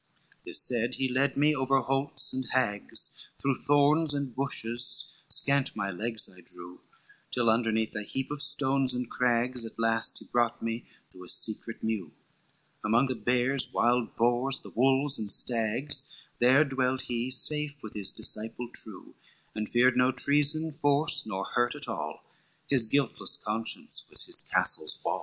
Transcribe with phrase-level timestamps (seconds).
[0.01, 5.75] XLI "This said, he led me over holts and hags, Through thorns and bushes scant
[5.75, 6.81] my legs I drew
[7.29, 11.29] Till underneath a heap of stones and crags At last he brought me to a
[11.29, 12.11] secret mew;
[12.83, 18.11] Among the bears, wild boars, the wolves and stags, There dwelt he safe with his
[18.11, 19.13] disciple true,
[19.53, 22.23] And feared no treason, force, nor hurt at all,
[22.67, 25.19] His guiltless conscience was his castle's wall.